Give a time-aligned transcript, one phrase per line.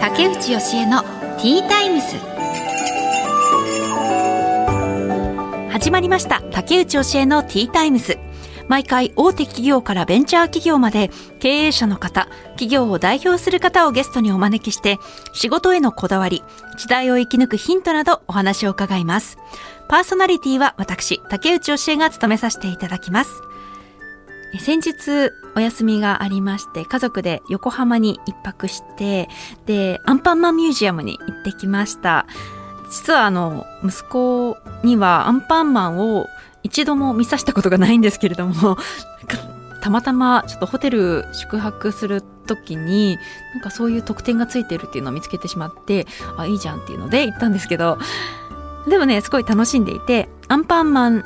[0.00, 2.16] 竹内義恵のティータイムス
[5.70, 8.18] 始まりました竹内義恵のティータイムス
[8.68, 14.98] 毎回大手企業からベンチャー企業まで経営者の方、企業を代表する方をゲストにお招きして
[15.32, 16.42] 仕事へのこだわり、
[16.76, 19.38] 時代を生き抜くヒントなどお話を伺います。
[19.88, 23.30] パーソナリティは私、竹内義恵が務めさせていただきます。
[24.58, 29.28] 先日お休みがありまして家族で横浜に一泊して
[29.66, 32.26] でアンパンマンミュージアムに行ってきました。
[32.90, 36.26] 実はあの息子にはアンパンマンを
[36.62, 38.76] 一度も見させたことがないんですけれども
[39.82, 43.18] たまたまちょっとホテル宿泊する時に
[43.54, 47.98] なんかそういう特典がついてるっていうのを見つけてしまってあいいじゃんっていうので行ったんですけど
[48.88, 51.24] でもねすごい楽しんでいてアンパンマン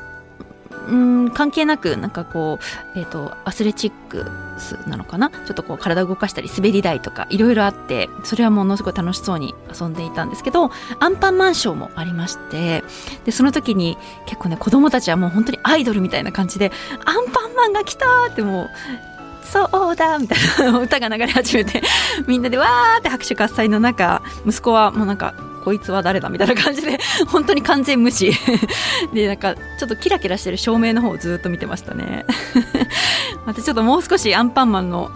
[0.89, 2.59] うん関係なくなんかこ
[2.95, 4.25] う、えーと、アスレチック
[4.57, 5.29] スなのかな？
[5.29, 12.83] ちょっとこう体を動かしたり滑り台とかいろいろあってそれはものすごい楽しそうに遊んでいたんですけどアンパンマンショーもありまして
[13.25, 16.71] でその時に結構ね子供たちはもう本当にアイドルみたいな感じで
[17.05, 18.69] 「アンパンマンが来た!」ってもう
[19.45, 21.81] そうだみたいな 歌が流れ始めて
[22.27, 28.33] みんなでわーって拍手喝采の中息子はもうなんかこいつは誰だみたいな感じで 本当に完全無視。
[29.13, 32.25] でなんかちょっとキラキラしてる照明の方をずっと見てましたね。
[33.45, 35.11] またちょっともう少しアンパンマンの、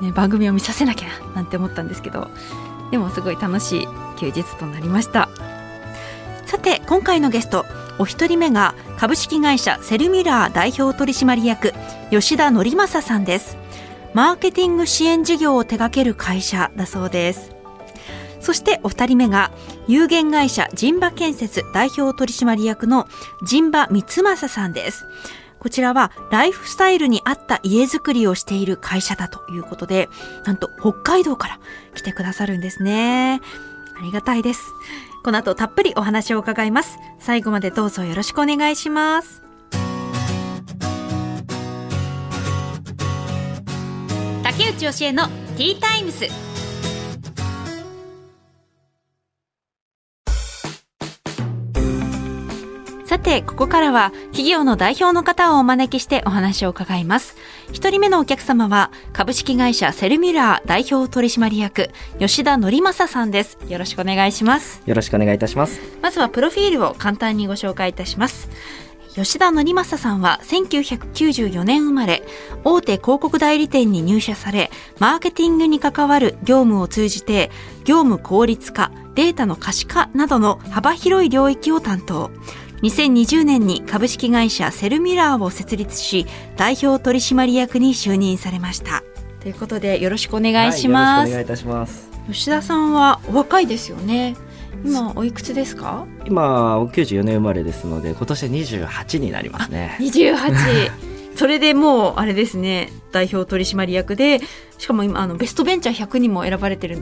[0.00, 2.28] ね、番組を見させなきゃなんて思ったんですけど
[2.90, 5.28] でもすごい楽しい休日となりました。
[6.46, 7.64] さて今回のゲスト
[7.98, 11.74] お一人目が株式会社セルミラー代表取締役
[12.10, 13.56] 吉田則正さんです。
[14.12, 17.59] マーケティング支援事業を手掛ける会社だそうです。
[18.40, 19.50] そしてお二人目が
[19.86, 23.06] 有限会社人馬建設代表取締役の
[23.42, 25.06] 人馬光正さんです。
[25.58, 30.08] こちらはライフスタイルに合った家づくりをしている会社だということで、
[30.46, 31.60] なんと北海道から
[31.94, 33.40] 来てくださるんですね。
[33.98, 34.62] ありがたいです。
[35.22, 36.98] この後たっぷりお話を伺います。
[37.18, 39.42] 最後までどうぞよろしくお願いします。
[44.42, 46.49] 竹内義恵のティータイムス。
[53.10, 57.34] さて、ここからは企業の代表の方をお招きしてお話を伺います。
[57.72, 61.90] 一人目のお客様は株式会社セルミュラー代表取締役
[62.20, 63.58] 吉田則正さんです。
[63.66, 64.80] よろしくお願いします。
[64.86, 65.80] よろしくお願いいたします。
[66.00, 68.48] まずはプロフィールを簡単にご紹介いたします。
[69.16, 72.22] 吉田則正さんは1994年生まれ、
[72.62, 77.50] 大手広告代理店に入社され、マーケティングに関わる業務を通じて、
[77.84, 82.30] 業務効率化、データの可視化などの幅広い領域を担当。
[82.82, 86.26] 2020年に株式会社セルミラーを設立し
[86.56, 89.02] 代表取締役に就任されました。
[89.40, 92.10] ということでよろしくお願いします、はい、お願いいたします。
[92.30, 94.36] 吉田さんはお若いですよね。
[94.84, 96.06] 今おいくつですか？
[96.26, 99.96] 今94年生まれですので今年28になりますね。
[100.00, 104.40] 28それでもうあれですね代表取締役で
[104.78, 106.98] しかも今あのベストベンチャー100にも選ばれてる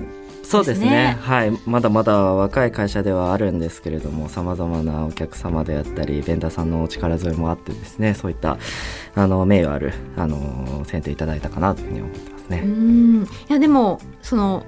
[0.48, 1.18] そうですね。
[1.20, 1.52] はい。
[1.66, 8.56] まだまだ若い会社ではあるんですけれどもさまざまなお客様であったりベンダーさんのお力添えもあってですねそういった
[9.14, 12.62] あの名誉あるあの選定いただいたかなというふうに思ってますね。
[12.64, 13.24] うん。
[13.24, 14.64] いやでもその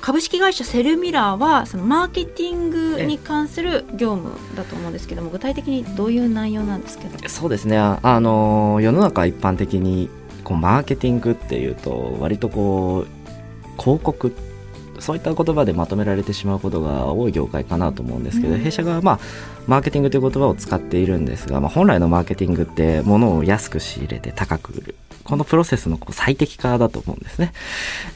[0.00, 10.08] 株式会社セルミラーはそのマーケティングに関する業務だと思うんですけども具体的にどういう内容なんですけどそうですねあの世の中一般的に
[10.44, 14.34] こうマーケティングっていうと割とこう広告
[15.00, 19.20] そういった言葉でまとめられてしまうことが多い業界かなと思うんですけど、うん、弊社が、まあ、
[19.66, 24.94] マーケティングという言葉を使っているんですが、まあ、本来のマーケティングって物を安く仕入れて高く売る
[25.30, 27.52] このプロセスの最適化だと思うんですね、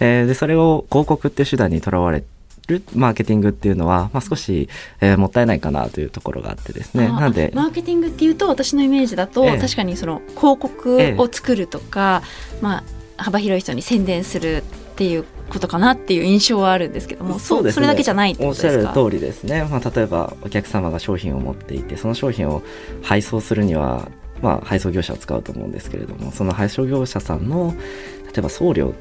[0.01, 2.25] えー、でそれを広告っていう手段にとらわれ
[2.67, 4.69] るマーケティングっていうのは、まあ、少し、
[5.01, 7.09] えー、もったいないかなというところがあってですね。
[7.09, 12.23] なんでマーケティングっていうと私のイメージだと、えー、確かにその広告を作るとか、
[12.57, 12.85] えー、まあ、
[13.17, 14.65] 幅広い人に宣伝する
[14.95, 22.63] っていうことかなっていう印象はあるんですけどもそうです、ね、それだけじゃないおっしゃる通りですね、まあ、例えばお客様が商品を持っていてその商品を
[23.03, 24.09] 配送するには、
[24.43, 27.75] まあ、配送業者を使うと思うんですけれどもその配送業者さんの
[28.25, 28.95] 例えば送料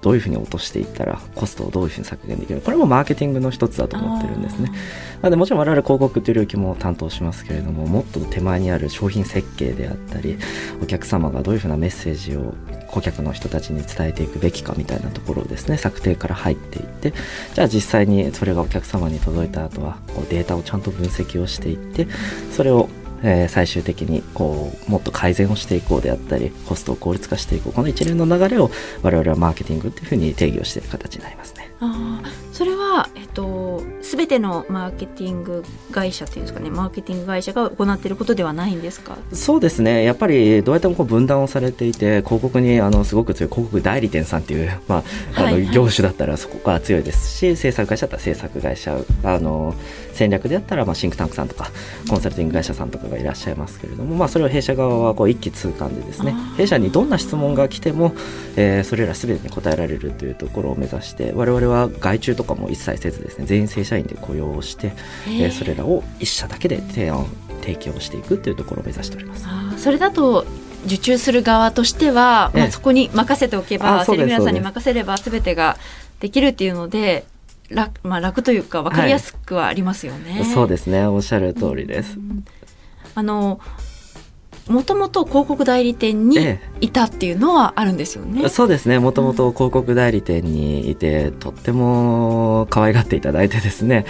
[0.00, 4.70] どういうふうに落としていったらコストをどういうふうに削減できるこれもマーケティングの一つだと思ってるんですね。
[5.20, 10.38] なのでもちろん我々広告という領域も担当しますけれどももっと手前にある商品設計であったり
[10.80, 12.54] お客様がどういうふうなメッセージを
[12.86, 17.12] 顧客の人たちに伝えていくべきかみたいなところをですね策定から入っていって
[17.54, 22.06] じゃあ実際にそれがお客様に届いた後はこうデータをちゃんと分析をしていって
[22.52, 22.88] それを
[23.22, 28.70] えー最終的にこうもっと改善をしていこうであったりコストを効率化していこうこの一連の流れを
[29.02, 31.67] 我々はマーケティングっていうふうに定義をしている形になりますね。
[31.80, 39.16] あーそれは、えっと、全てのマーケティング会社っていうんですかねマーケティング会社が行っていることではないんですか？
[39.32, 40.02] そうですね。
[40.02, 45.04] やっぱりどうやってもこう分断をされていて広告にあのすごく強い広告代理店さんっていう、まあ、
[45.36, 45.66] あはいはい。
[45.66, 49.72] の業種だったらそこが強いですし制作会社だったら制作会社あの
[50.12, 51.70] 戦略であったらまあシンクタンクさんとか
[52.08, 58.14] コンサルティング会社さんとかがいらっしゃいますけれども、まあ、それを弊社側はこう一気通貫でですね弊社にどんな質問が来ても、
[58.56, 64.92] えーそれら全てに答えられるというところを目指して我々は外注とかも一切せずですね全員正社員で雇用をして、
[65.26, 67.26] えーそれらを一社だけで提案
[67.60, 69.46] 提供していくというところを目指しております。
[69.82, 70.46] それだと
[70.86, 75.76] 受注する側としては、まあ、ええそこに任せておけばセルミラさんに任せれば全てが
[76.20, 77.24] できるっていうので
[77.68, 80.44] 楽,、まあ、楽というか分かりやすくはありますよね。
[80.44, 82.18] そうですねおっしゃる通りです。
[83.14, 83.60] あの
[84.68, 88.48] もともと広告代理店にえいたっていうのはあるんですよね。
[88.48, 88.98] そうですね。
[88.98, 94.04] もともと広告代理店にいてとっても可愛がっていただいてですね。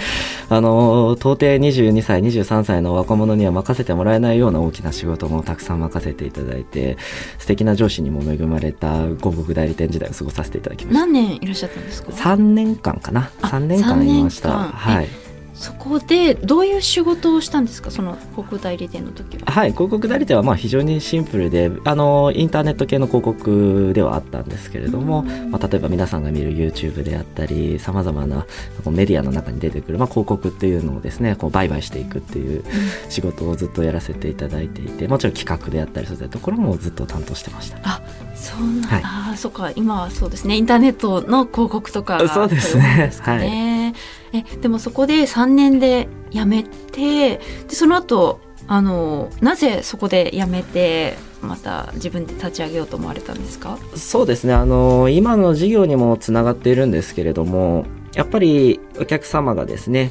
[0.49, 6.99] あの到底22歳23歳の若者には任せてもらえないような大きな仕事もたくさん任せていただいて
[7.39, 11.01] 素敵な上司にも恵まれた広告代理店時代を過ごさせていただきました。
[11.01, 13.31] 何年いらっしゃったんですか？3年間かな。
[13.43, 14.49] あ3年間いました。
[14.49, 14.69] 3年間。
[14.71, 15.28] はい
[15.59, 17.91] そこでどういう仕事をしたんですか？
[17.91, 19.51] その広告代理店の時は。
[19.51, 28.47] はい、広告代理店はまあ非常にシンプルであのインターネット系の広告ではあったんですけれども、まあ、例えば皆さんが見る YouTube であったりさまざまな
[28.85, 32.63] こうメディアの中に出てくる、まあ、広告っていうのをですねこう売買していくっていう
[33.09, 37.79] 仕事をずっとやらせていただいていてもちろん企画であったりそういったところもずっと担当してました。
[37.83, 38.01] あ
[38.37, 39.03] そうなん、はい。
[39.03, 39.73] あーそっか。
[39.75, 40.57] 今はそうですね。
[40.57, 42.85] インターネットの広告とかがそうですね。
[42.85, 43.95] 多いですかね
[44.33, 47.41] えでもそこで3年で辞めてで
[47.71, 53.79] その後あのなぜそこで辞めてまた自分で立ち上げようと思われたんですか？
[53.95, 54.53] そうですね。
[54.53, 60.11] あの今の事業にもつながっているんですけれどもやっぱりお客様がですね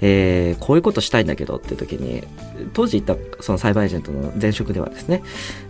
[0.00, 2.24] えーこういうことしたいんだけどっていう時に
[2.74, 5.22] 当時いたそのサイバーエージェントの前職ではですね、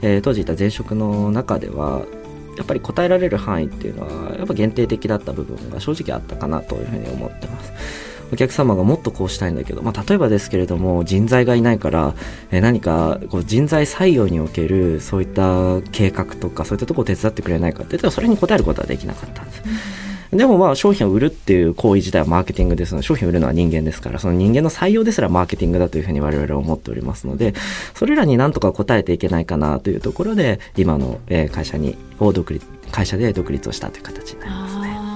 [0.03, 2.03] えー当時いた前職の中では
[2.57, 7.73] やっぱり答えられる範囲っていうのはやっぱ限定的だった部分が正直あったかなというふうに思ってます。
[8.33, 12.15] お客様がもっとこうしたいんだけど、まあ、例えばですけれども人材がいないから、
[12.51, 19.63] えー何かこう人材採用におけるそういった計画とかそういったところを手伝ってくれないかって言ったらそれに応えることはできなかったんです。
[20.35, 27.55] でもまあ商品を売るっていう行為自体はマーケティングですので商品を売るのは人間ですからその人間の採用ですらマーケティングだというふうに我々は思っておりますので
[27.95, 31.21] それらになんとか応えていけないかなというところで今の
[31.53, 34.64] 会社にを独立会社で独立をしたという形になります。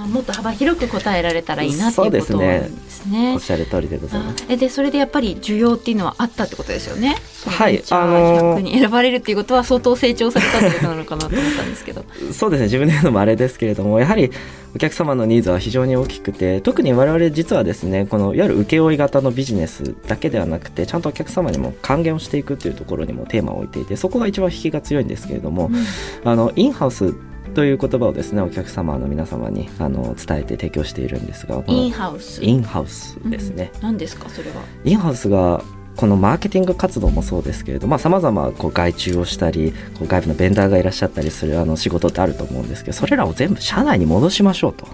[0.08, 3.34] もっと幅広く答えられたらいいなっていうそうことですねね。
[3.34, 4.44] おっしゃる通りでございます。
[4.48, 7.16] あえでそれでやっぱり需要っていうのはあったってことですよね。
[7.46, 12.04] はいあのー100に選ばれるっていうことは相当成長されたってことなのかなと思ったんですけど。
[12.32, 14.30] そうですね自分で言うのもあれですけれどもやはり
[14.74, 25.70] お客様のニーズは非常に大きくて特に我々実はですねこのいわゆる請負型のビジネスだけではなくてちゃんとお客様にも還元をしていくというところにもテーマを置いていてそこが一番引きが強いんですけれども、
[26.24, 27.14] あのインハウス
[27.58, 32.40] という言葉をですねお客様の皆様にあの伝えて提供しているんですがインハウス。
[32.40, 33.82] インハウスですね、うん。
[33.82, 34.62] 何ですかそれは？
[34.84, 35.64] インハウスが
[35.96, 44.86] このマーケティング活動もそうですけれどさまざ、まこう外注をしたりこう外部のベンダーがいらっしゃったりするあの仕事ってあると思うんですけどそれらを全部社内に戻しましょうと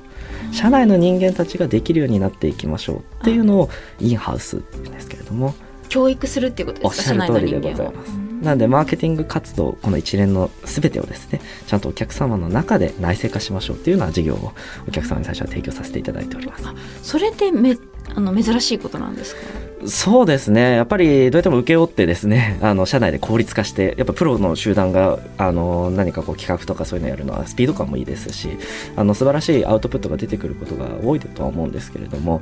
[0.51, 3.69] 社内の人間たちができるようになっていきましょうっていうのを
[4.01, 5.55] インハウスですけれども
[5.91, 8.24] 教育するっていうことおっですか社内のしゃる通りで人間をございます。
[8.45, 14.53] なんでマーケティング活動この一連の全てをですねちゃんとお客様の中で内製化しましょうっていうような事業を
[14.87, 16.65] お客様に最初は提供させていただいております。
[17.03, 17.77] それってめ
[18.15, 19.41] あの珍しいことなんですか？
[19.87, 28.49] そうですねやっぱりどうやっても請け負ってですね あの社内で効率化してやっぱプロの集団があの何かこう企画とかそういうのやるのはスピード感もいいですし
[28.97, 32.41] あの素晴らしいアウトプットが出てくることが多いとは思うんですけれども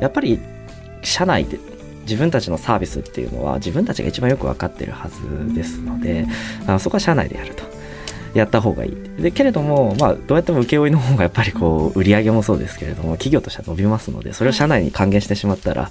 [0.00, 0.40] やっぱり
[1.02, 1.58] 社内で
[2.10, 6.26] 自分たちのサービスっていうのは自分たちが一番よく分かってるはずですので
[6.66, 7.62] あのそこは社内でやると。
[8.32, 8.92] やった方がいい。
[9.20, 15.90] でけれども、まあ、どうやっても請負の方がやっぱりこう売り上げもそうですけれども企業としては伸びますのでそれを社内に還元してしまったら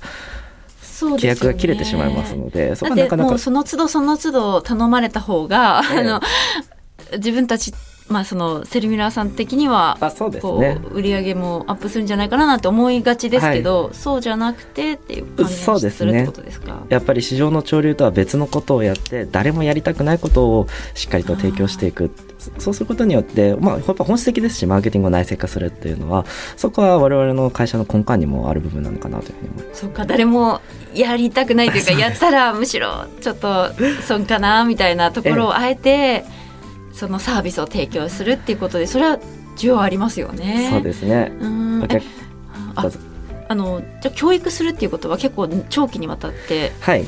[0.81, 5.99] 契約が切れてしまいますのでそこはなかなかもうその都度その都度頼まれた方が、ええ。
[5.99, 6.21] あの
[7.17, 7.73] 自分たち
[8.09, 16.83] まあそのセルミラーさん的にはあそうですこねう売り上げもアップするんじゃないかななんて思いがちですけど、そうじゃなくてっていう感じそうでするってことですか？
[16.89, 22.11] やっぱり市場の潮流とは別のことをやって誰もやりたくないことをしっかりと提供していく。
[22.57, 26.25] そうすることによって、まあ、やっぱ本質的ですしマーケティングを内製化するっていうのは
[26.55, 29.81] そこは我々の会社の根幹にもある部分なのかなというふうに思います。
[29.81, 30.61] そうか誰も
[30.95, 33.71] やりたくないというか やったらむしろちょっと
[34.07, 36.23] 損かなみたいなところをあえて
[36.99, 39.19] そのサービスを提供するっていうことでそれは
[39.55, 40.67] 需要ありますよね。
[40.69, 41.31] そうですね。
[43.47, 46.73] あのじゃあ教育するっていうことは結構長期にわたって。
[46.81, 47.05] はい。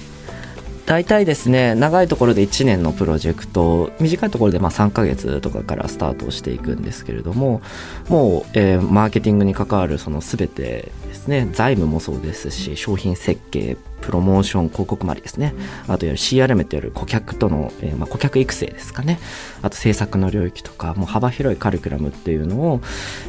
[0.85, 7.61] 大体ですね長いところで1年のプロジェクト短いところでまあ3ヶ月とかからスタートをしていくんですけれども
[8.09, 10.91] もう、えーマーケティングに関わるその全て
[11.21, 11.47] ですね。
[11.53, 15.53] 財務もそうですし商品設計プロモーション広告周りですね。
[15.87, 19.19] あと CRM といわれる顧客との、えーまあ、顧客育成ですかね。
[19.61, 22.81] あと制作の領域とかもう幅広いカリキュラムっていうのを、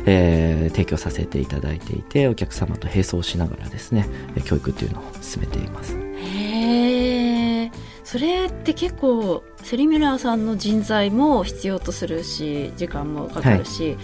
[0.07, 4.07] えー提供させていただいていてお客様と並走しながらですね
[4.37, 5.95] えー教育っていうのを進めています。
[5.95, 7.71] へえ
[8.05, 13.97] それって結構セリミラーさんの人材も必要とするし時間もかかるし、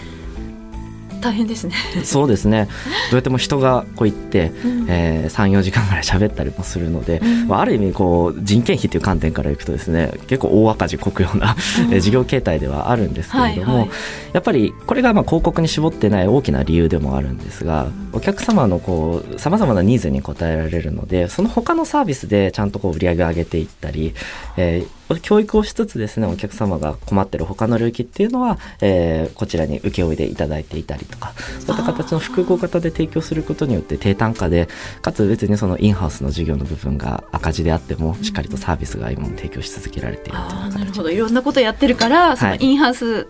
[1.20, 1.75] 大変ですね。
[2.04, 2.66] そうですね。
[2.66, 2.70] ど
[3.12, 4.52] うやっても人がこう行って、
[4.88, 7.48] えー、34時間ぐらい喋ったりもするので、うん。
[7.48, 11.56] まあ、ある意味こう人件費という観点からいくとですね結構大赤字こくような、
[11.87, 11.94] うん。
[11.94, 13.82] えー事業形態ではあるんですけれども、はい。
[13.82, 13.90] はい
[14.32, 24.14] やっぱりこれがまあ広告に絞ってない大きな理由でもあるんですがお客様のこうさまざまなニーズに応えられるのでその他のサービスでちゃんとこう売り上げを上げていったり、
[24.56, 34.68] えー教育をしつつですねお客様が困ってる他の領域っていうのは、えーこちらに請け負いでいただいていたりとかそういった形の複合型で提供することによって低単価で
[35.02, 41.10] かつ別にそのインハウスの事業の部分が赤字であってもしっかりとサービスが今も提供し続けられているというなるほど。
[41.10, 42.58] いろんなことやってるからそのはい。
[42.60, 43.26] インハウス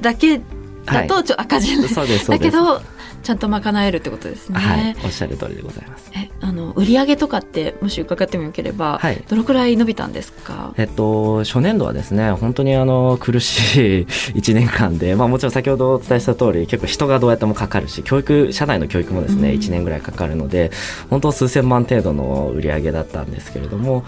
[0.00, 0.40] だけ
[0.84, 2.30] だとちょっと赤字、そうですそうです。
[2.30, 2.80] だけど
[3.22, 4.58] ちゃんと賄えるってことですね。
[4.58, 4.96] はい。
[5.04, 6.10] おっしゃる通りでございます。
[6.14, 9.22] えあの売上とかってもし伺ってもよければ、はい。
[9.28, 10.72] どのくらい伸びたんですか？
[10.78, 14.06] えっと、初年度はですね、本当にあの苦しい
[14.38, 19.60] 1年間で、まあ、もちろん先ほどお伝えした通り、結構人がどうやってもかかるし、教育、社内の教育もですね、うん。
[19.60, 20.70] 1年ぐらいかかるので、
[21.10, 24.04] 本当数千万程度の売り上げだったんですけれども、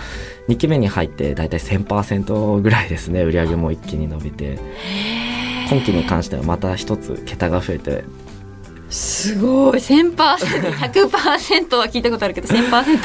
[0.49, 4.59] 2期目に入って大体1000%ぐらいですね、売り上げも一気に伸びて、
[5.71, 8.05] 今期に関してはまた一つ桁が増えて、
[8.91, 9.79] すごい。
[9.79, 12.97] 1000%100% は聞いたことあるけど1000%はい、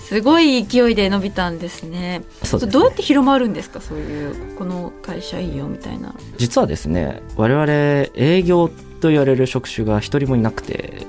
[0.00, 2.22] すごい勢いで伸びたんですね。
[2.42, 2.66] そうね。
[2.66, 3.80] どうやって広まるんですか？
[3.80, 6.14] そういうこの会社いいよみたいな。
[6.38, 7.66] 実はですね、我々
[8.14, 8.68] 営業
[9.00, 11.06] と言われる職種が一人もいなくて、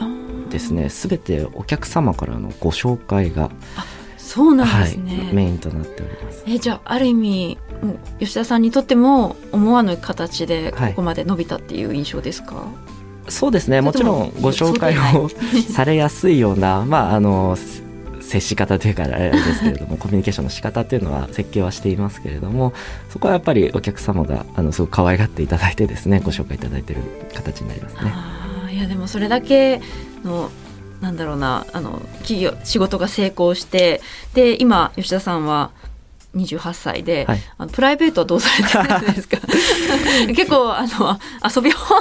[0.49, 3.51] ですね、すべてお客様からのご紹介が、
[4.17, 6.43] そうなんはい、ですね、メインとなっております。
[6.45, 10.93] えじゃあある意味もう吉田さんにとっても思わぬ形でこはい。
[10.93, 12.65] こまで伸びたっていう印象ですか、
[13.29, 15.29] そうですね、もちろんご紹介を
[15.73, 17.83] されやすいような、 まあ、あの、す
[18.27, 22.73] 接し方というかあれですけれども コミュニケーションの仕方っていうのは設計はしていますけれども
[23.09, 27.03] そこはやっぱりお客様があのすごく可愛がっていただいてですねご紹介いただいている
[27.33, 28.13] 形になりますね。
[28.73, 29.81] いやでもそれだけ
[30.23, 30.51] の
[31.01, 34.01] なんだろうなあの企業仕事が成功して
[34.33, 35.71] で今吉田さんは
[36.37, 37.39] 28歳で、はい。
[37.57, 39.37] あのプライベートはどうされてるんですか？
[40.35, 41.19] 結構あの
[41.55, 41.95] 遊びほ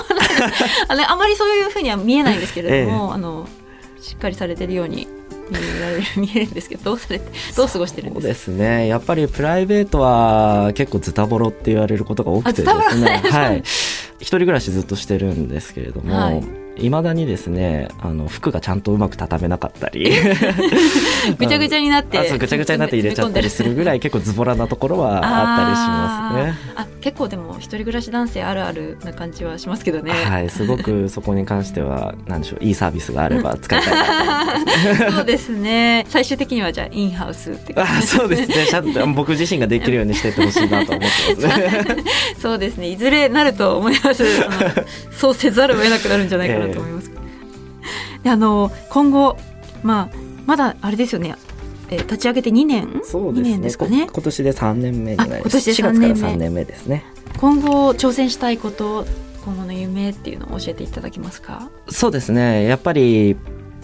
[0.89, 3.49] あのあまりそういうふうには見えないんですけれども、あの
[4.01, 5.07] しっかりされてるように
[5.51, 8.53] 見られる見えるんですけどどうされてどう過ごしてるんそうですか？
[8.53, 8.87] ですね。
[8.89, 13.23] やっぱりプライベートは結構ズタボロって言われることが多くてですね。
[13.31, 13.63] はい。
[14.19, 16.43] 一人暮らしずっとしてるんですけれども、はい
[16.79, 20.11] いまだにですねあの服がちゃんとうまく畳めなかったり
[21.39, 26.55] ぐちゃぐちゃになってぐちゃぐちゃになって入れちゃったりするぐらい結構ズボラなところはあったりしますね。
[26.77, 30.11] あ結構でも一人暮らし男性あるあるな感じはしますけどね。
[30.11, 35.13] はい、すごくそこに関しては、なんでしょう、いいサービスがあれば使いたいなと。
[35.19, 36.05] そうですね。
[36.09, 38.67] 最終的にはじゃあインハウスって感あ、じそうですね。
[38.69, 41.97] ちゃんと僕自身ができるようにしてってほしいなと思ってますね。
[42.43, 42.89] そうですね。
[42.89, 44.25] いずれなると思います。
[45.13, 47.11] そうせざるを得なくなるんじゃないかなと思います。
[48.23, 49.37] であの今後
[49.83, 51.35] まあまだあれですよね。
[51.91, 54.07] えー立ち上げて2年？2そうですね年ですかね？
[54.07, 55.39] こ今年で3年目になります。
[55.39, 57.05] あ今年で4 3月から年目3年目ですね。
[57.39, 59.07] 今後挑戦したいこと
[59.45, 61.71] 今後の夢っていうのを教えていただけますか？
[61.89, 62.65] そうですね。
[62.65, 63.37] やっぱり、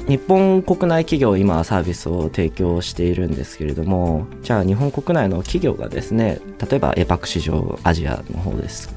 [0.09, 8.93] 日本国内企業今サービスを提供しているんですけれどもじゃあ日本国内の企業がですね例えばエパック市場アジアの方です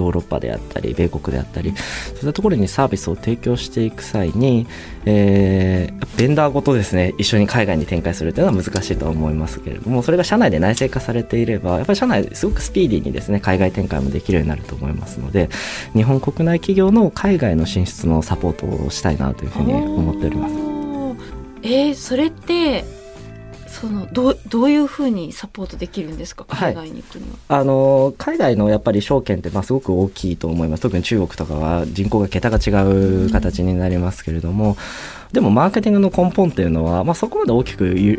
[0.00, 4.66] ヨーロッパであったり米国であったりそういったところにサービスを提供していく際に、
[5.04, 15.48] えーベンダーごとですね一緒に海外に展開するというのは難しいとは思いますけれどもそれが社内で内製化されていればやっぱり社内すごくスピーディーにですね海外展開もできるようになると思いますので
[15.94, 20.54] 日本国内企業の海外の進出のサポートをしたいなというふうに思っております。
[21.62, 22.84] えーそれって
[23.80, 26.44] そのどうどういうふうにサポートできるんですか？
[26.44, 30.82] 海外に行くには、あの海外のやっぱり証券ってまあすごく大きいと思います。
[30.82, 34.76] 特に中国とかは人口が桁が違う形になりますけれども、
[35.32, 38.18] でもマーケティングの根本っていうのは、まあ、そこまで大きくゆ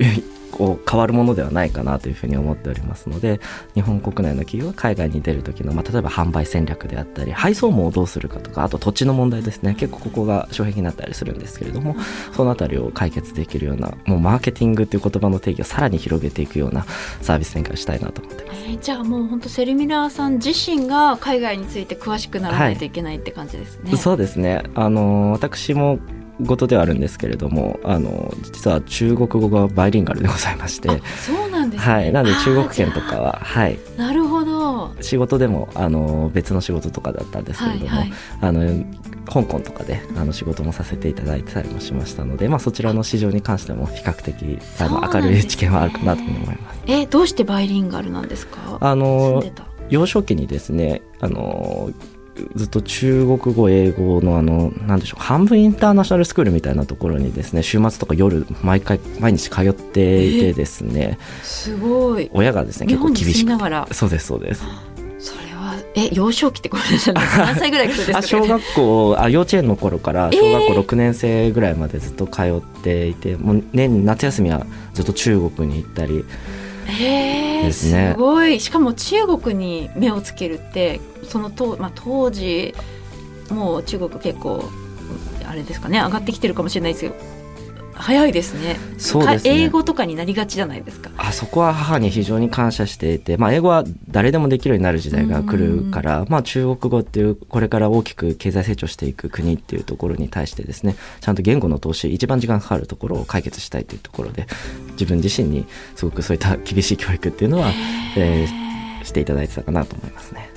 [0.51, 3.39] こう変わるものではないかなというふうに思っておりますので
[3.73, 11.95] 日本国内の企業は海外に出る時の、まあ、例えば販売戦略であったり配送網をどうするかとかあと土地の問題ですね結構ここが障壁になったりするんですけれども
[12.33, 16.85] そのあたりを解決できるようなもうマーケティングという言葉の定義をさらに広げていくような
[17.21, 18.61] サービス展開をしたいなと思ってます。
[18.65, 23.91] えー、じゃあもう本当セルミラーさん自身が海外について詳しくならないといけないって感じですね。
[23.91, 25.99] はい、そうですねあの私も
[26.45, 33.79] 事ではあるんですけれどもあの実は中国語がバイリンガルでございましてそうなんです、ね、はいなので中国圏とかははい。
[33.97, 34.95] なるほど。
[35.01, 38.85] 仕事でもあの別の仕事とかだったんですけれども、はいはい、あの
[39.25, 46.81] 香港とかであの仕事もさせていただいてたりもしましたので、まあ、そちらの市場に関しても比較的あの明るい知見はあるかなと思います。
[46.87, 48.77] えどうしてバイリンガルなんですか？
[48.79, 49.43] あの
[49.89, 51.91] 幼少期にですねあの
[52.55, 62.29] ずっと中国語英語のあのなんでしょう半分インターナショナルスクールみたいなところにですね週末とか夜毎回毎日通っていてですねすごい。
[62.33, 63.51] 親がですね結構厳しく
[63.93, 64.63] そうですそうです。
[65.19, 76.25] それはえ幼少期ってごめんなさい何歳ぐらいですか、小学校あ幼稚園の頃から小学校6年生ぐらいまでずっと通っていて、もう年夏休みはずっと中国に行ったり。
[76.99, 78.59] えー、すね、すごい。
[78.59, 82.73] しかも中国に目をつけるってそのと、まあ、当時
[83.49, 84.63] もう中国結構
[85.45, 87.15] あれですかね上がってきてるかもしれないですけど
[87.93, 88.77] 早いですね。
[88.97, 89.61] そうですね。
[89.61, 91.11] 英語とかになりがちじゃないですか？
[91.17, 104.47] あそこは母に非常に感謝していて、まあ、英語は誰でもできるようになる時代が来るから、まあ、中国語っていうこれから大きく経済成長していく国っていうところに対してですねちゃんと言語の投資一番時間かかるところを解決したいというところで
[104.93, 107.71] 自分自身にすごくそういった厳しい教育っていうのは、
[108.17, 110.49] えー、していただいてたかなと思いますね。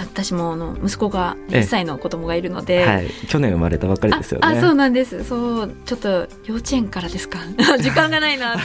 [0.00, 4.46] 私もあの息子が1歳の子供がいるので、はい、去年生まれたばかりですよね。
[4.46, 5.24] あそうなんです。
[5.24, 7.38] そうちょっと幼稚園からですか？
[7.80, 8.56] 時間がないな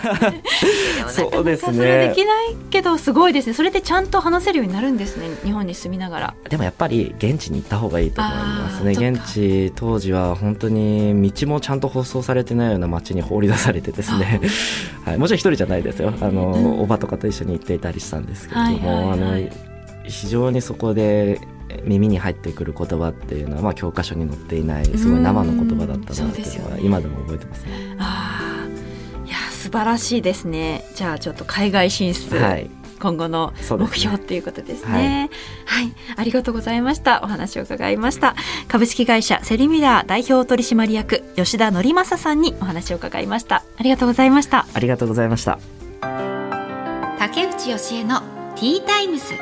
[1.10, 1.74] そうですね。
[1.78, 3.54] それできないけどすごいですね。
[3.54, 6.34] それでちゃんと話せるようになるんですね日本に住みながら。
[6.50, 8.92] でもやっぱり現地に行った方がいいと思いますね。
[8.92, 14.42] 現地当時は本当に道もちゃんと舗装されてないような街に放り出されてですね、
[15.06, 16.14] はい、もちろん一人じゃないですよ。
[16.22, 19.67] あの、うん、おばとかと一緒に行っていたりしたんですけれども、はいはいはい、あの
[20.08, 21.40] 非常にそこで
[21.84, 27.96] 耳に入ってくる言葉っていうのは、まあ、教科書に載っていないすごい生の言葉だったなっていうのは今でも覚えてますね。
[28.00, 28.68] あ
[29.26, 30.86] いや素晴らしいですね。
[30.96, 35.30] じゃあちょっと海外進出、はい、今後の目標っていうことですね、
[35.66, 37.22] はい、はい、ありがとうございました。
[37.24, 38.36] お話を伺いました。
[38.68, 43.64] 株式会社セリミラー代表取締役吉田則正さんにお話を伺いました。
[43.78, 44.66] ありがとうございました。
[44.74, 45.60] ありがとうございました。
[47.20, 48.22] 竹内義恵の
[48.56, 49.34] ティータイムス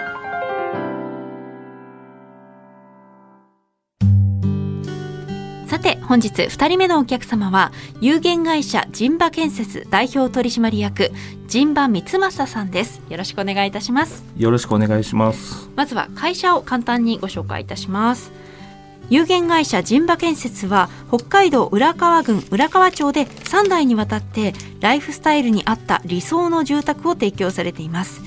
[6.15, 11.11] 本日2人目のお客様は有限会社人馬建設代表取締役
[11.49, 13.01] 人馬光正さんです。
[13.09, 14.23] よろしくお願いいたします。
[14.37, 15.69] よろしくお願いします。
[15.75, 18.31] まずは会社を簡単にご紹介いたします。
[19.09, 28.21] 有限会社人馬建設は北海道浦河郡浦河町で3代にわたってライフスタイルに合った理想の住宅を提供されています。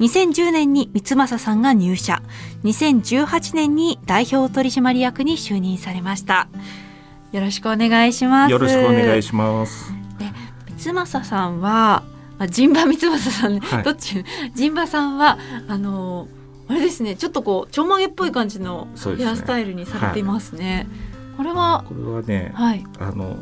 [0.00, 2.22] 2010年に三正さんが入社。
[2.64, 6.48] 2018年に代表取締役に就任されました
[7.34, 8.52] よろしくお願いします。
[8.52, 9.92] よろしくお願いします。
[10.20, 10.30] で
[10.76, 12.04] 三正さんは
[12.48, 13.60] 陣馬三正さん、ね。
[13.60, 14.24] はい、どっち？
[14.54, 16.28] 陣馬さんはあの
[16.68, 18.86] あれですねちょっとこうちょんまげっぽい感じの
[19.18, 21.84] ヘアスタイルにされていますね、ねはい、これは？
[21.88, 23.36] これはね、はい、あの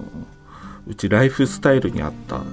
[0.86, 2.44] うちライフスタイルに合ったっ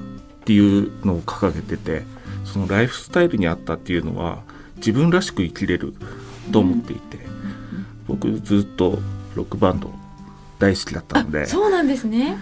[0.44, 2.04] ていうのを掲げてて
[2.44, 4.40] そのライフスタイルに合ったっていうのは
[4.76, 5.94] 自分らしく生きれる
[6.52, 9.00] と思っていて、うん、僕ずっと
[9.36, 9.90] ロックバンド
[10.60, 11.46] 大好きだったので。
[11.46, 12.38] そうなんですね。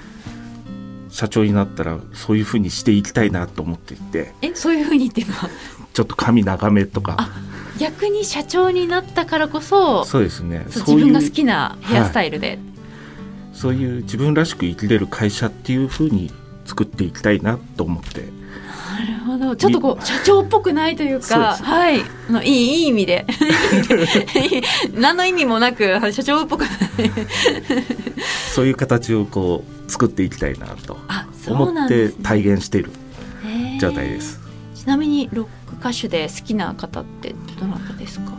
[1.10, 4.34] 社長になったらそういうふうにしていきたいなと思っていて。
[4.42, 5.50] えそういうふうにっていうのは
[5.94, 7.30] ちょっと髪長めとか。
[7.80, 10.66] 逆に社長になったからこそそうですね。
[10.68, 12.60] 自分が好きなヘアスタイルで、はい、
[13.54, 16.32] そういう自分らしく生きれる会社っていうふうに
[16.66, 18.26] 作っていきたいなと思って
[19.46, 22.02] ほどちょっとこう社長っぽくないというかはい。
[22.30, 23.26] のいいいい意味で。
[24.94, 26.72] 何の意味もなく社長っぽくない。
[28.54, 30.98] そういう形をこう作っていきたいなと
[31.48, 32.92] 思って体現している
[33.80, 34.40] 状態です、
[34.76, 38.32] ちなみにロック歌手で好きな方ってどなたですか？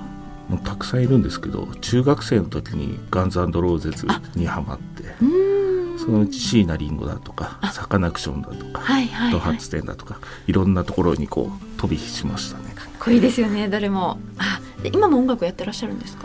[0.48, 5.04] もうたくさんいるんですけど中学生の時にガンズローゼズにハマって
[6.08, 12.72] そそのうち椎名林檎だとかサカナクションだとか、はいはい、ドはい、発展だとかいろんなところにこう飛び火しましたね。
[12.74, 14.18] かっこいいですよね誰も。
[14.38, 16.24] あで今も音楽やってらっしゃるんですか？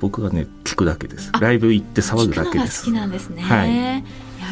[0.00, 1.30] 僕はね聞くだけです。
[1.32, 1.38] あ。
[1.38, 2.86] ライブ行って騒ぐだけです。
[2.86, 3.70] きなんですね、はい。
[3.70, 4.02] い、や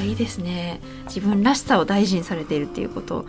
[0.04, 0.80] いいですね。
[1.06, 3.26] 自分らしさを大事にされているっていうこと。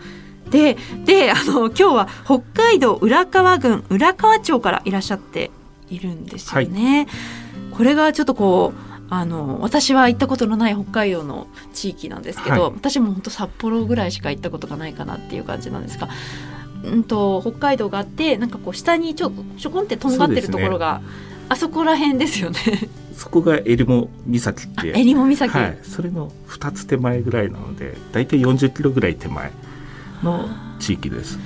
[0.48, 5.50] でであの今日は北海道浦河郡浦河町からいらっしゃって
[5.90, 7.08] いるんですよね、
[7.72, 12.72] これがちょっとこうあの私は行ったことのない北海道の地域なんですけど、はい。
[12.72, 16.08] 私も本当札幌ぐらいしか行ったことがないかなっていう感じなんですが、
[16.84, 21.02] うん、と北海道があってなんかこう下にちょちょこんってとんがってるところが、
[21.48, 22.58] あそこら辺ですよね。
[23.14, 29.52] そこが襟裳岬ってえりも岬、はい、それの2つ手前ぐらいなので大体40キロぐらい手前
[30.22, 30.48] の
[30.80, 31.38] 地域です。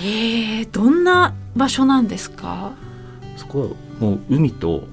[0.00, 2.72] えー、どんな場所なんですか？
[3.36, 3.66] そこは
[4.00, 4.84] もう海と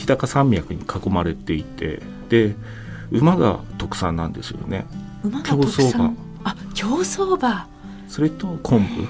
[0.00, 2.54] 日高山脈に囲まれていてで
[3.10, 4.86] 馬が特産なんですよね。
[5.22, 5.90] 馬競走馬。
[5.90, 6.16] 産。
[6.44, 7.68] あ、競走馬。
[8.08, 9.06] それと昆布。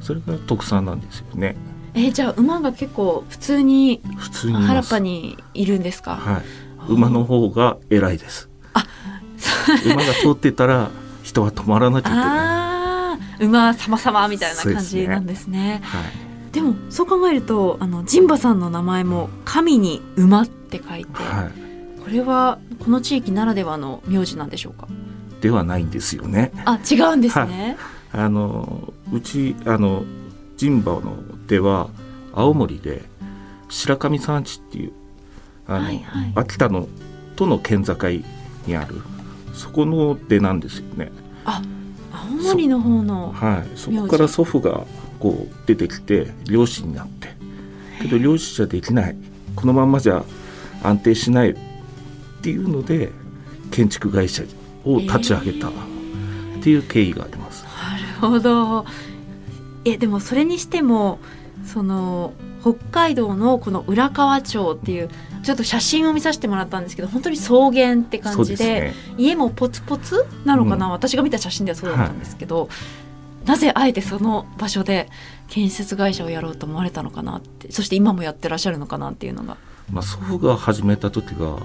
[0.00, 1.56] それが特産なんですよね。
[1.94, 6.14] えー、じゃあ馬が結構普通に普通に原っぱにいるんですか？
[6.14, 6.44] はい。
[6.88, 8.48] 馬の方が偉いです。
[8.74, 8.86] あ
[9.84, 10.90] 馬が通ってたら
[11.24, 12.26] 人は止まらなきゃいけない。
[12.28, 15.02] ああ、馬様様みたいな感そうですね。
[15.02, 15.80] じなんですね。
[15.82, 16.27] はい
[16.58, 21.68] でもそう考えるとあのジンバさんの名前も神に馬って書いて、はい
[22.08, 24.88] これはこの地域ならではの名字なんでしょうか？
[25.42, 27.76] ではないんですよねあ、違うんですね。
[28.12, 30.04] あのうちあの
[30.58, 31.90] 神保のでは
[32.32, 33.02] 青森で
[33.68, 34.92] 白神山地っていう
[35.66, 36.88] あの、はいはい秋田の
[37.36, 37.94] との県境
[38.66, 39.02] にある
[39.52, 41.12] そこの出なんですよね
[42.10, 43.32] 青森の方の。
[43.32, 44.86] はいそこから祖父が
[45.18, 47.28] こう出てきて漁師になって。
[48.00, 49.16] けど漁師じゃできない。
[49.56, 50.24] このまんまじゃ
[50.82, 51.56] 安定しないっ
[52.42, 53.10] ていうので
[53.70, 54.44] 建築会社
[54.84, 55.68] を立ち上げた。
[55.68, 58.84] っていう経緯があります、なるほど。
[59.84, 61.20] えでもそれにしても
[61.64, 65.08] その北海道のこの浦河町っていう
[65.44, 68.94] ちょっと写真を見させてもらったんですけど本当に草原って感じでね。
[69.16, 70.92] 家もポツポツなのかな、うん。
[70.92, 72.68] 私が見た写真ではそうだったんですけど、
[73.44, 75.08] なぜあえてその場所で
[75.48, 79.56] 建設会社をやろうと思われたのかなってそして今もやってらっしゃるのかなっていうのが。
[79.90, 81.56] まあ、祖父が始めた時が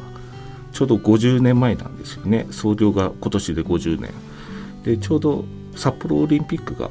[0.72, 2.48] ちょうど50年前なんですよね。
[2.52, 4.12] 創業が今年で50年。
[4.84, 6.90] でちょうど札幌オリンピックが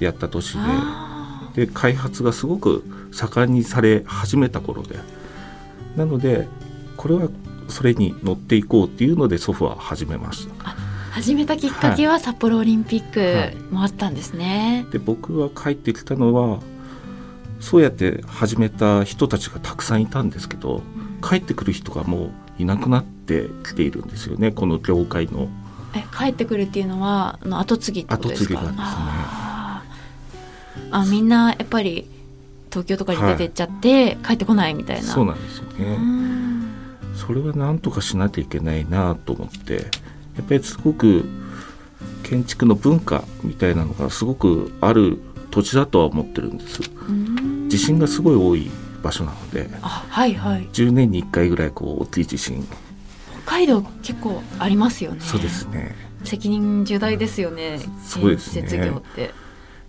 [0.00, 4.98] やった年であで開発がすごく盛んにされ始めた頃で。
[5.96, 6.46] なので
[6.96, 7.28] これは
[7.68, 10.54] それに乗っていこうっていうので祖父は始めました。
[10.70, 10.87] ー
[11.18, 13.08] 始めたきっかけは札幌オリンピはい。
[13.08, 14.86] ックもあったんですね。
[14.92, 16.60] で僕が帰ってきたのは
[17.58, 20.80] そうやって始めた人たちがたくさんいたんですけど
[21.20, 25.48] 帰ってくる人がもういなくなってきているんですよねこの業界の。
[25.96, 28.54] え帰ってくるっていうのはあの後継ぎってことですか？
[28.54, 28.84] 後継ぎがですね。
[28.86, 30.96] あー。
[31.00, 32.06] あみんなやっぱり
[32.70, 35.02] 東京とかに出てっちゃって、帰ってこないみたいな。
[35.02, 36.68] そうなんですようねん。
[37.16, 39.86] それはなんとかしなきゃいけないなと思って
[40.38, 41.24] やっぱりすごく
[42.22, 45.18] 建築の文化みたいなのがすごくある
[45.50, 46.80] 土地だとは思ってるんです。
[47.08, 47.68] うん。
[47.68, 48.70] 地震がすごい多い
[49.02, 50.68] 場所なのであはいはい。
[50.72, 52.66] 10年に1回ぐらいこう大きい地震。
[53.44, 55.20] 北海道結構ありますよね。
[55.20, 55.94] そうですね。
[56.24, 59.00] 責任重大ですよねそうですね。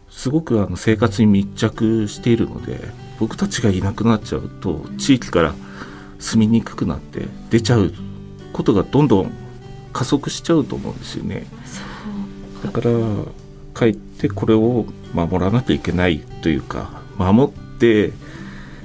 [0.10, 2.80] すごくあの生活に密着しているので
[3.20, 5.54] 僕たちがいなくなっちゃうと地域から
[6.20, 7.94] 住みにくくなって出ちゃう
[8.54, 9.32] ことがどんどん
[9.94, 11.46] 加速しちゃうと思うんですよね。
[12.64, 12.90] だから
[13.74, 18.12] 帰ってこれを守らなきゃいけないというか守って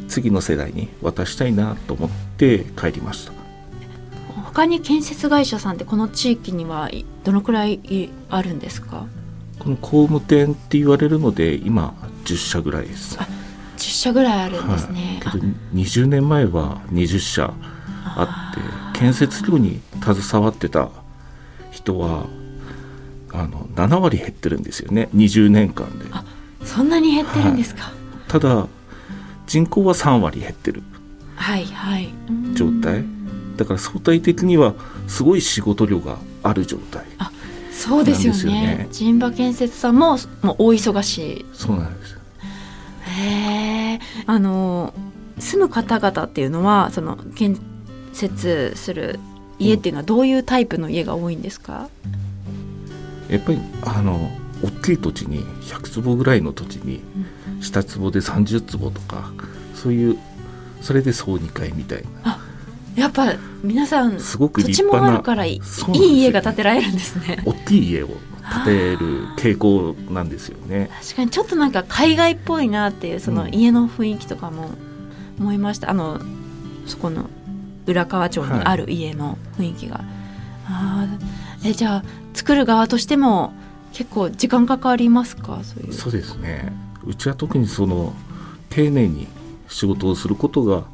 [0.08, 3.32] 次の世代に渡したいなと思って帰りました。
[4.36, 9.06] 他に建設会社さんってこの地域にはいどのくらいいあるんですか？
[9.58, 13.16] この工務店って言われるので今10社ぐらいです。
[13.18, 13.26] あ
[13.76, 17.52] 10社ぐらいあるんですね、はい、けど20年前は20社
[18.16, 20.90] あって建設業に携わってた
[21.70, 22.26] 人は
[23.32, 25.08] あの7割減ってるんですよね。
[25.14, 26.06] 20年間で。
[26.12, 26.24] あ
[26.64, 27.92] そんなに減ってるんですか、
[28.28, 28.66] ただ
[29.46, 30.82] 人口は3割減ってる。
[31.36, 32.08] はいはい。
[32.54, 33.04] 状態。
[33.56, 34.74] だから相対的には
[35.06, 37.04] すごい仕事量がある状態。
[37.72, 38.76] そうですよね。
[38.76, 38.88] ね。
[38.90, 41.44] 陣馬建設さんももう大忙し。
[41.52, 44.94] そうなんですいへえあの
[45.38, 47.60] 住む方々っていうのはその建
[48.14, 49.18] 設する
[49.58, 51.88] 家っていうのはどういうタイプの家が多いんですか、
[53.28, 54.30] やっぱりあの
[54.62, 57.02] 大きい土地に100坪ぐらいの土地に
[57.60, 59.32] 下坪で30坪とか
[59.74, 60.18] そういう
[60.80, 62.38] それで総2階みたいな。
[62.94, 65.60] やっぱ皆さんすごく土地立派なもあるからい
[65.94, 67.42] い家が建てられるんですね。
[67.44, 68.16] 大きい家を建
[68.64, 70.90] てる傾向なんですよね。
[71.02, 73.54] 確かにちょっとなんか海外っぽいなっていうそのうん。
[73.54, 74.70] 家の雰囲気とかも
[75.40, 76.20] 思いました、あの
[76.86, 77.28] そこの
[77.86, 80.00] 浦河町にある家の雰囲気が、
[80.66, 83.52] あーえじゃあ作る側としても
[83.92, 85.60] 結構時間かかりますか？
[85.62, 85.92] そういう。
[85.92, 86.72] そうですね。
[87.06, 88.12] うちは特にその
[88.70, 89.28] 丁寧に
[89.68, 90.84] 仕事をすることが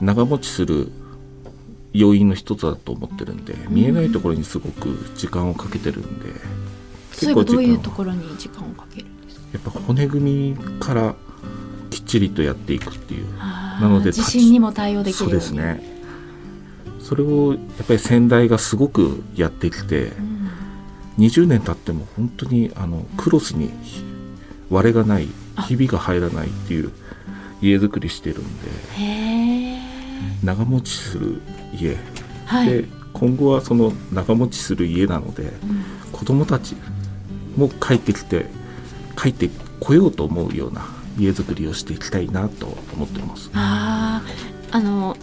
[0.00, 0.90] 長持ちする
[1.92, 6.26] 要因の一つだと思ってるんで、見えないところにすごく時間をかけてるんで
[7.12, 9.42] そういえばどういうところに時間をかけるんですか？
[9.52, 11.14] やっぱ骨組みから
[11.90, 13.36] きっちりとやっていくっていう。
[13.36, 15.46] なので地震にも対応できそるように。
[15.46, 15.89] うですね
[17.02, 20.50] それをやっぱり先代がすごくやってきてうん。
[21.18, 23.70] 20年経っても本当にあのクロスに
[24.70, 26.92] 割れがないあひびが入らないっていう
[27.60, 28.68] 家づくりしてるんで
[30.42, 31.42] 長持ちする
[31.74, 31.96] 家、
[32.46, 35.50] はい、で今後はその長持ちする家なのでうん。
[36.12, 36.76] 子供たち
[37.56, 38.46] も帰ってきて
[39.16, 40.86] 帰ってこようと思うような
[41.18, 43.50] 家づくりをしていきたいなと思ってます。
[43.54, 44.50] あー。
[44.72, 45.19] あのえ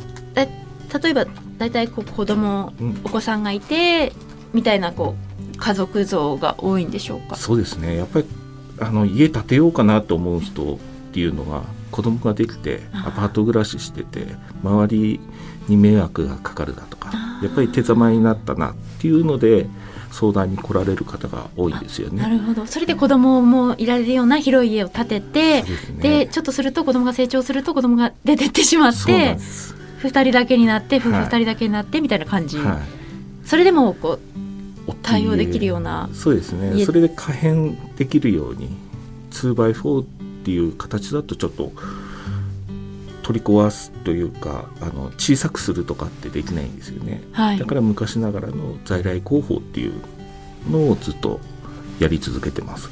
[1.02, 1.26] 例えば
[1.58, 3.02] 大体こう子供うん。
[3.04, 4.13] お子さんがいて
[4.54, 5.15] みたいなこ
[5.56, 7.36] う家族像が多いんでしょうか？
[7.36, 7.97] そうですね。
[7.97, 8.26] やっぱり
[8.80, 10.78] あの家建てようかなと思う人っ
[11.12, 14.28] ていうのが子供ができてアパート暮らししてて
[14.63, 15.19] 周り
[15.67, 19.67] に迷惑がかかるだとかやっぱり手ざまになったなっていうので
[20.12, 22.21] 相談に来られる方が多いんですよね。
[22.21, 22.65] なるほど。
[22.65, 26.26] それで子供もいられるような広い家を建ててですね。
[26.26, 33.47] でちょっとすると子供が成長すると子供が出てってしまっそうなんてです、2人だけになって夫婦はい2人だけになってみたいな感じ、はい。
[33.47, 34.19] それでもこ
[34.88, 36.75] う対応できるようなそうですね。
[36.75, 36.86] 家。
[36.86, 38.69] それで可変できるように
[39.31, 40.05] 2x4 っ
[40.43, 41.71] ていう形だとちょっと
[43.23, 47.23] 取り壊すというかあの小さくするとかってできないんですよね。
[47.33, 47.60] はい。
[47.60, 49.93] だから昔ながらの在来工法っていう
[50.69, 51.39] のをずっと
[51.99, 52.89] やり続けてます。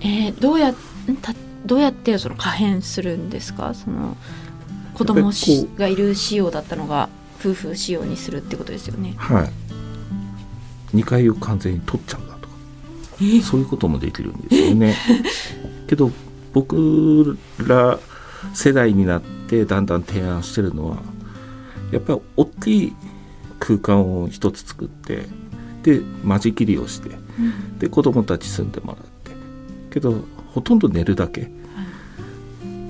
[0.00, 0.74] えーどうやん
[1.22, 3.74] たどうやってその可変するんですか？
[3.74, 4.16] その
[4.96, 5.30] 子供
[5.76, 9.12] がいる仕様だったのが夫婦仕様にするってことですよね。
[9.18, 10.96] はい。
[10.96, 12.54] 2階を完全に取っちゃうだとか。
[13.20, 13.42] え？
[13.42, 14.96] そういうこともできるんですよね。
[15.86, 16.10] けど
[16.54, 17.98] 僕ら
[18.54, 20.96] 世代になってだんだん提案してるのは
[21.92, 22.92] やっぱり大きい
[23.58, 25.26] 空間を一つ作って
[25.82, 27.78] で間仕切りをしてうん。
[27.78, 29.32] で子供たち住んでもらって。
[29.90, 31.50] けどほとんど寝るだけ。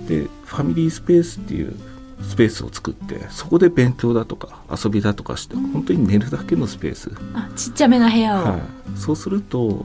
[0.06, 1.74] でファミリースペースっていう
[2.22, 8.60] スペースを作ってそこで勉強だとか遊びだとかしてうん本当に寝るだけのスペース、あちっちゃめな部屋を、はい、
[8.98, 9.84] そうすると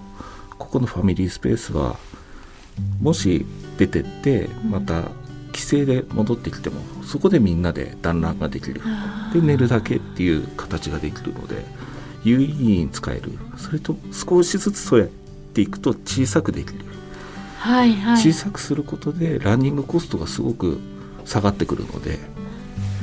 [0.58, 1.98] ここのファミリースペースは
[3.02, 3.46] もし
[3.78, 4.72] 出てってうん。
[4.72, 5.04] また
[5.52, 8.82] 帰省で戻ってきてもそこでみんなで団らんができる。
[9.34, 11.66] で寝るだけっていう形ができるので
[12.24, 13.38] 有意義に使える。
[13.58, 15.10] それと少しずつそうやっ
[15.54, 16.86] ていくと小さくできる、
[17.58, 18.18] はいはい。
[18.18, 20.80] 小さくすることでランニングコストがすごく
[21.26, 22.20] 下がってくるので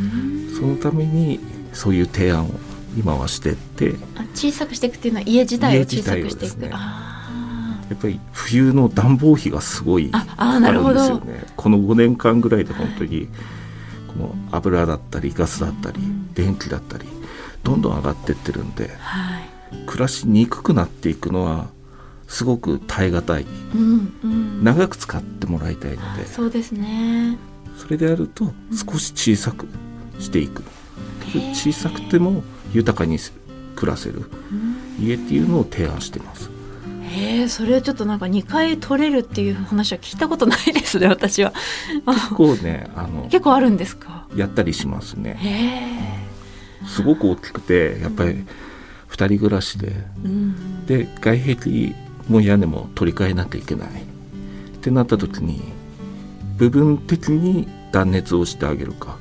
[0.01, 1.41] うんそのために
[1.73, 2.51] そういう提案を
[2.97, 6.71] 今はしてってあ小さくしていくっていうのは家自体を小さくしていく、ね。
[6.73, 11.45] あやっぱり冬の暖房費がすごいあるんですよね。
[11.57, 13.29] この5年間ぐらいで本当に
[14.09, 17.07] この油だったりガスだったりうん電気だったり
[17.65, 19.49] どんどん上がってってるんでーはい。
[19.87, 21.69] 暮らしにくくなっていくのは
[22.27, 23.47] すごく耐え難い。
[23.75, 24.65] うんうん。
[24.65, 26.27] 長く使ってもらいたいので。
[26.27, 27.39] そうですね
[27.79, 28.53] それであると
[28.93, 29.67] 少し小さく
[30.19, 30.63] していく。
[31.55, 33.19] 小さくても豊かに
[33.77, 34.31] 暮らせる。
[34.51, 35.05] うん。
[35.07, 36.51] 家っていうのを提案してます。
[37.11, 41.53] へえそれはちょっとなんか2回取れるっていう話は聞いたことないですね 私は。
[42.07, 44.27] 結構ねあの結構あるんですか？
[44.37, 45.37] やったりしますね。
[45.39, 45.49] へ
[46.85, 48.45] えすごく大きくてやっぱり
[49.11, 49.93] 2人暮らしで
[50.25, 50.87] うん。
[50.87, 51.95] で外壁
[52.29, 53.89] も屋根も取り替えなきゃいけない。
[53.89, 55.63] ってなった時に
[56.59, 59.17] 部分的に断熱をしてあげるか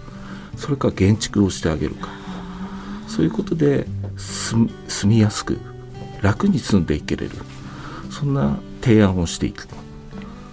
[0.58, 2.10] それか減築をしてあげるか。
[3.08, 5.60] そういうことで住住みやすく
[6.22, 7.32] 楽に住んでいけれる。
[8.10, 9.68] そんな提案をしていく。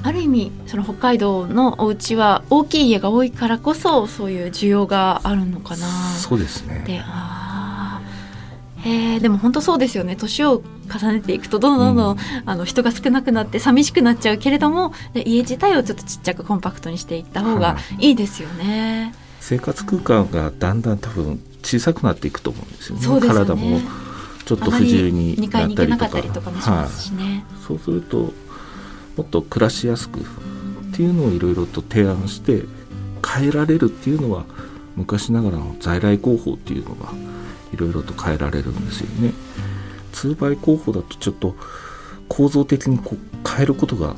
[0.02, 5.86] ある意味その北海道のお家は大きい家が多いからこそそういう需要があるのかな。
[6.16, 6.84] そうですね。
[6.86, 8.02] であ
[8.84, 10.14] えでも本当そうですよね。
[10.16, 19.14] 年を重ねていくとどんどんどんどん、あの人が少なくなって寂しくなっちゃうけれどもで家自体をちょっとちっちゃくコンパクトにしていった方がいいですよね。
[19.40, 23.80] 生活空間がだんだん多分小さくなっていくと思うんですよねそうですよね体も
[24.46, 27.44] ちょっと不自由に2なったりとかりとかもしますしね。
[27.66, 28.32] そうすると
[29.16, 30.22] もっと暮らしやすくっ
[30.96, 32.62] ていうのをいろいろと提案して
[33.26, 34.44] 変えられるっていうのは
[34.96, 37.12] 昔ながらの在来工法っていうのが
[37.72, 39.32] いろいろと変えられるんですよね。
[40.28, 41.54] 2倍工法だとちょっと
[42.28, 44.16] 構造的にこう変えることが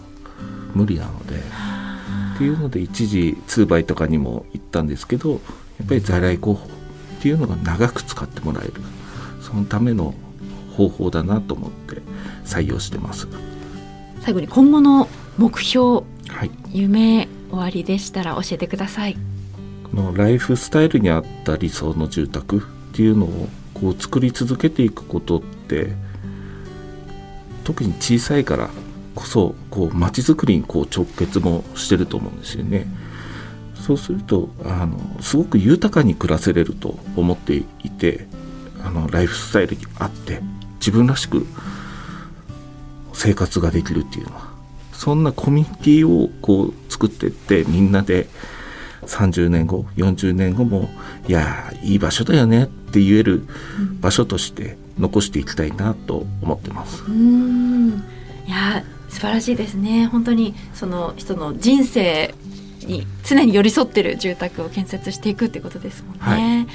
[0.74, 1.36] 無理なので
[2.34, 5.36] っていうので一時2倍とかにも行ったんですけどや
[5.84, 6.68] っぱり在来工法っ
[7.20, 8.72] ていうのが長く使ってもらえる。
[9.46, 10.12] そのための
[10.76, 12.02] 方法だなと思って
[12.44, 13.28] 採用してます。
[14.20, 19.16] 最後に今後の目標はい、夢終わりでしたら教えてください。
[19.84, 22.60] このライフスタイルに合った理想の住宅っ
[22.92, 25.92] ていうのをこう作り続けていくことって
[27.64, 28.70] 特に小さいから
[29.14, 32.86] こそこう街づくりにこう直結もしてると思うんですよね。
[33.74, 38.26] そうするとあのすごく豊かに暮らせれると思っていて
[38.84, 40.40] あのライフスタイルに合って
[40.80, 41.46] 自分らしく
[43.12, 44.50] 生活ができるっていうのは
[44.92, 48.28] そんなコミュニティをこう作ってってみんなで
[49.02, 50.88] 30年後40年後も
[51.28, 53.42] いやいい場所だよねって言える
[54.00, 57.04] 場所として残していきたいなと思ってます。
[57.04, 58.04] うん。
[58.46, 60.06] いや素晴らしいですね。
[60.06, 62.34] 本当にその人の人生
[62.86, 66.66] に常に寄り添ってる住宅を建設していくってことですもんね、はい。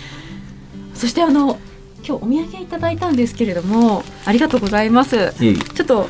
[0.97, 1.57] そしてあの
[2.05, 5.33] 今日お土産いただいたんですけれどもありがとうございます。
[5.39, 5.55] いえいえ。
[5.57, 6.09] ちょっと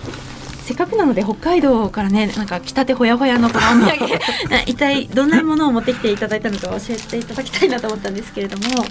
[0.63, 4.19] せっかくなので北海道からねなんか来たてほやほやのこのお土産
[4.67, 8.85] 一体どんなものを持ってきていただいたのか教えていただきたいなと思ったんですけれども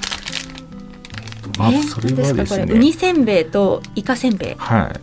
[1.61, 2.92] まえずそれはですかすこれウニね。
[2.92, 4.55] せんべいとイカせんべい。
[4.57, 5.01] はい。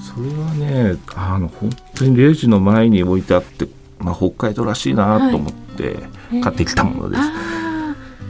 [0.00, 5.96] それはね、あの本当にレジの前に置いてあって、まあ北海道らしいなと思って
[6.42, 7.22] 買ってきたものです。
[7.22, 7.24] あ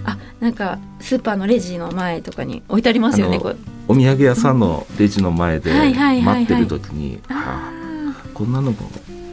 [0.04, 0.10] ー。
[0.12, 3.56] あなんかスーパーのレジの前とかに置いてありますよねこれ
[3.88, 6.42] お土産屋さんのレジの前ではいはいはいはい。
[6.44, 8.78] 待ってる時に、ああこんなのも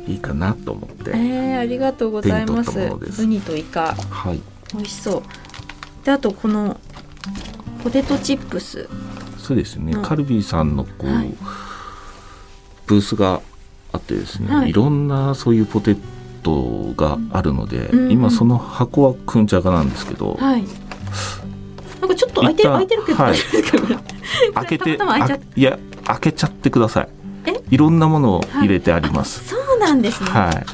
[0.07, 2.79] いいかなと思って、ーえー、ありがとうございます。
[2.79, 3.95] ウニとイカ。
[4.09, 4.41] はい。
[4.73, 6.05] 美味しそう。
[6.05, 6.79] であとこの
[7.85, 8.89] ポテトチップス。
[9.37, 10.01] そうですね、うん。
[10.01, 11.31] カルビーさんのこう、はい。
[12.87, 13.41] ブースが
[13.91, 14.71] あってですね、はい。
[14.71, 15.95] い、ろんなそういうポテ
[16.41, 18.11] トがあるので、うんうん。
[18.11, 20.63] 今その箱はくんちゃがなんですけど、はい。
[22.01, 23.37] なんかちょっと開いて開いてるけど、はい。
[24.55, 24.99] 開けて
[25.55, 27.09] いや開けちゃってください。
[27.45, 27.53] え？
[27.69, 29.47] いろんなものを入れてあります。
[29.47, 30.65] そうなんですね、はい、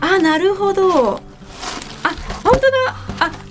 [0.00, 1.14] あなるほど。
[1.14, 1.20] あ
[2.42, 2.66] 本当だ。
[2.88, 2.97] あ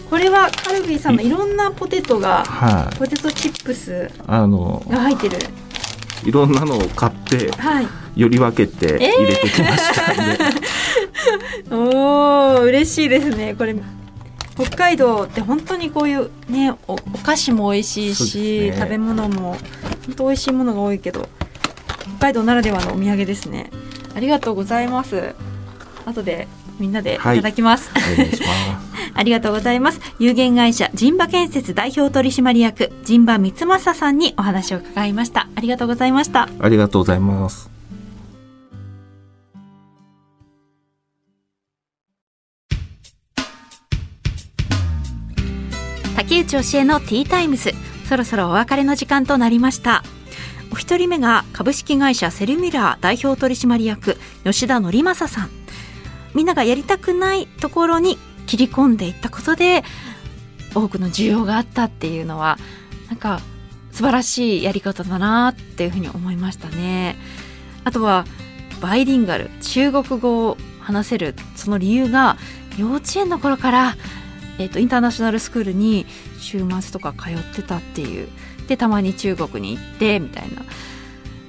[0.10, 2.98] これはカルビーさんのいろんなポテトがはい。
[2.98, 5.38] ポテトチップスあのが入ってる。
[6.24, 7.88] いろんなのを買ってはい。
[8.16, 10.40] より分けて入れてきましたんで、
[11.72, 13.54] おお嬉しいですね。
[13.56, 13.76] これ
[14.56, 18.76] 北海道って本当にこういうねおお菓子も美味しいし、ね。
[18.78, 19.58] 食べ物も
[20.08, 21.30] 本当美味しいものが多いけど
[22.18, 23.70] 北海道ならではのお土産ですね。
[24.16, 25.36] ありがとうございます。
[26.06, 26.48] 後で
[26.80, 30.00] みんなでいただきます、お願いしますありがとうございます。
[30.20, 35.50] 有限会社人馬建設代表取締役人馬光正さんにお話を伺いました。
[35.56, 36.48] ありがとうございました。
[36.60, 37.70] ありがとうございます。
[46.16, 47.74] 竹内教えの T-Times。
[48.08, 50.04] そろそろお別れの時間となりました。
[50.72, 55.50] お一人目が株式会社セルミラー代表取締役吉田則正さん。
[56.36, 59.84] みんながやりたくないところに切り込んでいったことで
[60.74, 62.58] 多くの需要があったっていうのは
[63.10, 63.40] なんか
[63.92, 67.16] 素晴らしいやり方だなっていうふうに思いましたね。
[67.84, 68.26] あとは
[68.82, 72.38] バイリンガル中国語を話せるその理由が
[72.78, 73.96] 幼稚園の頃から
[74.60, 76.06] えー、とインターナショナルスクールに
[76.40, 78.28] 週末とか通ってたっていう。
[78.68, 80.62] でたまに中国に行ってみたいな。
[80.62, 80.64] い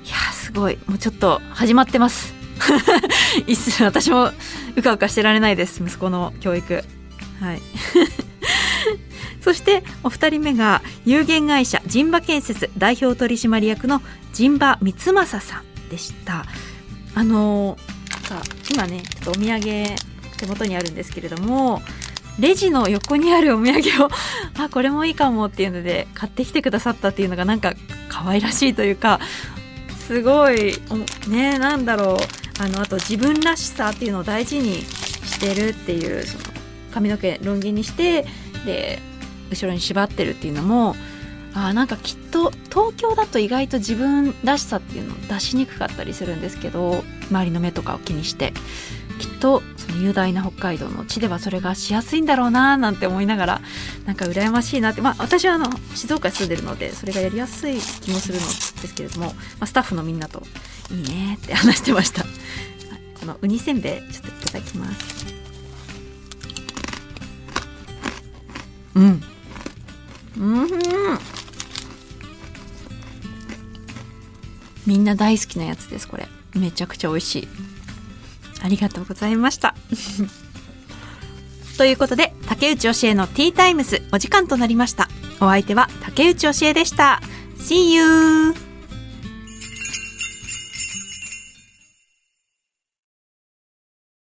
[0.09, 0.79] やすごい。
[0.87, 2.38] もうちょっと始まってます。
[3.47, 3.83] いっす。
[3.83, 4.33] 私も
[4.77, 5.83] うかうかしてられないです。
[5.83, 6.85] 息子の教育。
[7.41, 7.63] はい。
[9.41, 16.45] そしてお二人目が有限会社人馬建設代表取締役の人馬光正さんでした。
[17.15, 17.99] あのー
[18.71, 19.61] 今ねちょっとお土産
[20.37, 21.81] 手元にあるんですけれども
[22.39, 24.09] レジの横にあるお土産を
[24.63, 27.75] あこれもいいかもっていうので買ってきてくださったっていうのがなんか
[28.09, 29.21] 可愛らしいというか
[30.07, 32.48] すごいおねなんだろう。
[32.59, 36.45] あのあと自分らしさっていうのを大事にしてるっていうその
[36.93, 38.27] 髪の毛ロン毛にして
[38.65, 38.99] で
[39.51, 40.95] 後ろに縛ってるっていうのも
[41.55, 48.53] あなんかきっと東京だと意外と自分らしさっていうのを出しにくかったりするんですけど周りの目とかを気にして
[49.19, 53.61] きっとその雄大な北海道の地ではそれがしやすいんだろうななんて思いながら
[54.07, 60.43] なんか羨ましいなってまあ私はあの静岡に住んでるのでそれがやりやすい気もするのですけれども、まあ、スタッフのみんなと
[60.93, 62.25] いいねって話してました。
[63.29, 65.27] のウニせんべいちょっといただきます。
[68.95, 69.23] うん。
[70.39, 70.69] うん。
[74.87, 76.27] みんな大好きなやつですこれ。
[76.55, 77.49] めちゃくちゃ美味しい。
[78.63, 79.75] ありがとうございました。
[81.77, 85.09] ということで竹内教えのティータイムスお時間となりました。
[85.41, 87.23] お相手は竹内教えでした。
[87.59, 88.68] See you!